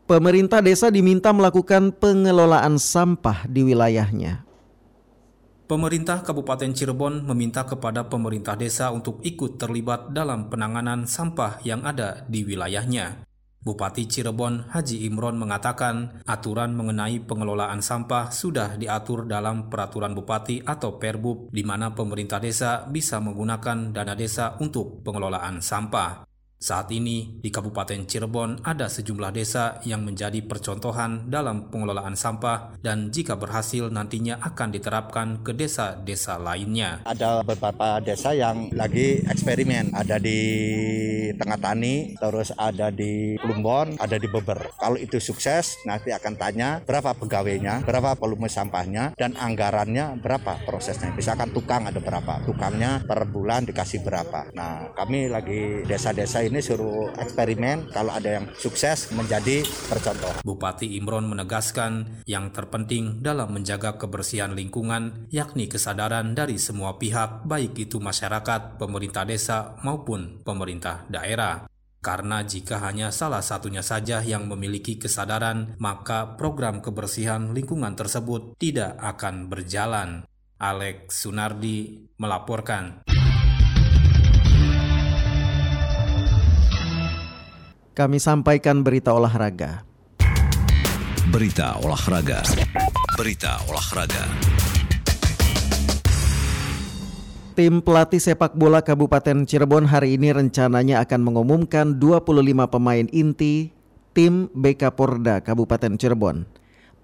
Pemerintah 0.06 0.62
desa 0.62 0.94
diminta 0.94 1.34
melakukan 1.34 1.90
pengelolaan 1.90 2.78
sampah 2.78 3.50
di 3.50 3.66
wilayahnya. 3.66 4.46
Pemerintah 5.66 6.22
Kabupaten 6.22 6.78
Cirebon 6.78 7.26
meminta 7.26 7.66
kepada 7.66 8.06
pemerintah 8.06 8.54
desa 8.54 8.94
untuk 8.94 9.18
ikut 9.26 9.58
terlibat 9.58 10.14
dalam 10.14 10.54
penanganan 10.54 11.10
sampah 11.10 11.58
yang 11.66 11.82
ada 11.90 12.22
di 12.30 12.46
wilayahnya. 12.46 13.26
Bupati 13.66 14.06
Cirebon 14.06 14.70
Haji 14.70 15.10
Imron 15.10 15.42
mengatakan 15.42 16.22
aturan 16.30 16.78
mengenai 16.78 17.26
pengelolaan 17.26 17.82
sampah 17.82 18.30
sudah 18.30 18.78
diatur 18.78 19.26
dalam 19.26 19.74
peraturan 19.74 20.14
bupati 20.14 20.62
atau 20.62 21.02
Perbub 21.02 21.50
di 21.50 21.66
mana 21.66 21.98
pemerintah 21.98 22.38
desa 22.38 22.86
bisa 22.86 23.18
menggunakan 23.18 23.90
dana 23.90 24.14
desa 24.14 24.54
untuk 24.62 25.02
pengelolaan 25.02 25.66
sampah. 25.66 26.30
Saat 26.66 26.90
ini 26.90 27.30
di 27.46 27.54
Kabupaten 27.54 28.10
Cirebon 28.10 28.66
ada 28.66 28.90
sejumlah 28.90 29.30
desa 29.38 29.78
yang 29.86 30.02
menjadi 30.02 30.42
percontohan 30.42 31.30
dalam 31.30 31.70
pengelolaan 31.70 32.18
sampah 32.18 32.74
dan 32.82 33.14
jika 33.14 33.38
berhasil 33.38 33.94
nantinya 33.94 34.42
akan 34.42 34.74
diterapkan 34.74 35.46
ke 35.46 35.54
desa-desa 35.54 36.42
lainnya. 36.42 37.06
Ada 37.06 37.46
beberapa 37.46 38.02
desa 38.02 38.34
yang 38.34 38.74
lagi 38.74 39.22
eksperimen, 39.30 39.94
ada 39.94 40.18
di 40.18 40.42
Tengah 41.38 41.62
Tani, 41.62 42.18
terus 42.18 42.50
ada 42.58 42.90
di 42.90 43.38
Plumbon, 43.38 44.02
ada 44.02 44.18
di 44.18 44.26
Beber. 44.26 44.74
Kalau 44.82 44.98
itu 44.98 45.22
sukses, 45.22 45.78
nanti 45.86 46.18
akan 46.18 46.34
tanya 46.34 46.82
berapa 46.82 47.14
pegawainya, 47.14 47.86
berapa 47.86 48.18
volume 48.18 48.50
sampahnya, 48.50 49.14
dan 49.14 49.38
anggarannya 49.38 50.18
berapa 50.18 50.66
prosesnya. 50.66 51.14
Misalkan 51.14 51.54
tukang 51.54 51.86
ada 51.86 52.02
berapa, 52.02 52.42
tukangnya 52.42 53.06
per 53.06 53.22
bulan 53.30 53.70
dikasih 53.70 54.02
berapa. 54.02 54.50
Nah, 54.58 54.90
kami 54.98 55.30
lagi 55.30 55.86
desa-desa 55.86 56.42
ini 56.42 56.55
suruh 56.62 57.12
eksperimen 57.18 57.90
kalau 57.90 58.12
ada 58.14 58.40
yang 58.40 58.46
sukses 58.56 59.12
menjadi 59.16 59.64
percontoh. 59.88 60.32
Bupati 60.44 61.00
Imron 61.00 61.28
menegaskan 61.28 62.24
yang 62.30 62.52
terpenting 62.54 63.24
dalam 63.24 63.56
menjaga 63.56 63.96
kebersihan 63.96 64.54
lingkungan 64.54 65.28
yakni 65.32 65.72
kesadaran 65.72 66.38
dari 66.38 66.60
semua 66.60 67.00
pihak 67.02 67.48
baik 67.48 67.76
itu 67.80 67.98
masyarakat, 68.04 68.78
pemerintah 68.78 69.26
desa 69.26 69.80
maupun 69.82 70.46
pemerintah 70.46 71.08
daerah. 71.10 71.66
Karena 72.06 72.46
jika 72.46 72.78
hanya 72.86 73.10
salah 73.10 73.42
satunya 73.42 73.82
saja 73.82 74.22
yang 74.22 74.46
memiliki 74.46 75.02
kesadaran, 75.02 75.74
maka 75.82 76.38
program 76.38 76.78
kebersihan 76.78 77.50
lingkungan 77.50 77.98
tersebut 77.98 78.54
tidak 78.62 78.94
akan 79.02 79.50
berjalan. 79.50 80.22
Alex 80.62 81.26
Sunardi 81.26 82.06
melaporkan. 82.22 83.02
Kami 87.96 88.20
sampaikan 88.20 88.84
berita 88.84 89.16
olahraga. 89.16 89.88
Berita 91.32 91.80
olahraga. 91.80 92.44
Berita 93.16 93.64
olahraga. 93.72 94.20
Tim 97.56 97.80
pelatih 97.80 98.20
sepak 98.20 98.52
bola 98.60 98.84
Kabupaten 98.84 99.48
Cirebon 99.48 99.88
hari 99.88 100.20
ini 100.20 100.36
rencananya 100.36 101.08
akan 101.08 101.24
mengumumkan 101.24 101.96
25 101.96 102.68
pemain 102.68 103.08
inti 103.16 103.72
tim 104.12 104.52
BK 104.52 104.92
Porda 104.92 105.40
Kabupaten 105.40 105.96
Cirebon. 105.96 106.44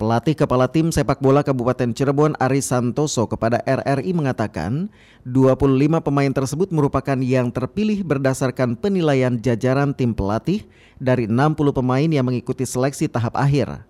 Pelatih 0.01 0.33
Kepala 0.33 0.65
Tim 0.65 0.89
Sepak 0.89 1.21
Bola 1.21 1.45
Kabupaten 1.45 1.93
Cirebon 1.93 2.33
Aris 2.41 2.73
Santoso 2.73 3.29
kepada 3.29 3.61
RRI 3.69 4.17
mengatakan 4.17 4.89
25 5.29 5.77
pemain 6.01 6.33
tersebut 6.33 6.73
merupakan 6.73 7.13
yang 7.21 7.53
terpilih 7.53 8.01
berdasarkan 8.01 8.73
penilaian 8.81 9.37
jajaran 9.37 9.93
tim 9.93 10.17
pelatih 10.17 10.65
dari 10.97 11.29
60 11.29 11.53
pemain 11.69 12.09
yang 12.09 12.25
mengikuti 12.25 12.65
seleksi 12.65 13.13
tahap 13.13 13.37
akhir. 13.37 13.85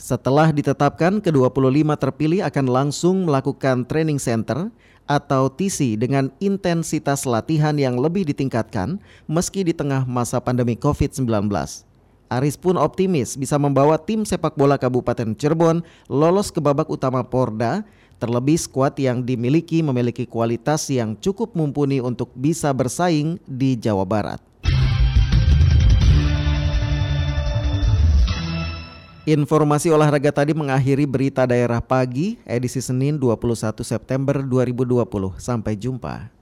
Setelah 0.00 0.56
ditetapkan, 0.56 1.20
ke-25 1.20 1.84
terpilih 2.00 2.48
akan 2.48 2.66
langsung 2.72 3.28
melakukan 3.28 3.84
training 3.84 4.16
center 4.16 4.72
atau 5.04 5.52
TC 5.52 6.00
dengan 6.00 6.32
intensitas 6.40 7.28
latihan 7.28 7.76
yang 7.76 8.00
lebih 8.00 8.24
ditingkatkan 8.24 8.96
meski 9.28 9.68
di 9.68 9.76
tengah 9.76 10.08
masa 10.08 10.40
pandemi 10.40 10.80
COVID-19. 10.80 11.28
Aris 12.32 12.56
pun 12.56 12.80
optimis 12.80 13.36
bisa 13.36 13.60
membawa 13.60 14.00
tim 14.00 14.24
sepak 14.24 14.56
bola 14.56 14.80
Kabupaten 14.80 15.36
Cirebon 15.36 15.84
lolos 16.08 16.48
ke 16.48 16.64
babak 16.64 16.88
utama 16.88 17.20
Porda, 17.20 17.84
terlebih 18.16 18.56
skuad 18.56 18.96
yang 18.96 19.20
dimiliki 19.20 19.84
memiliki 19.84 20.24
kualitas 20.24 20.88
yang 20.88 21.12
cukup 21.20 21.52
mumpuni 21.52 22.00
untuk 22.00 22.32
bisa 22.32 22.72
bersaing 22.72 23.36
di 23.44 23.76
Jawa 23.76 24.08
Barat. 24.08 24.40
Informasi 29.22 29.92
olahraga 29.92 30.34
tadi 30.34 30.50
mengakhiri 30.50 31.06
berita 31.06 31.46
daerah 31.46 31.78
pagi 31.78 32.42
edisi 32.42 32.82
Senin 32.82 33.20
21 33.22 33.84
September 33.86 34.42
2020. 34.42 35.38
Sampai 35.38 35.78
jumpa. 35.78 36.41